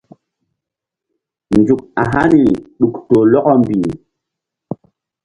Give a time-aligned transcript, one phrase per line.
[1.57, 3.87] Nzuk a haniri ɗuk toh lɔkɔ mbih.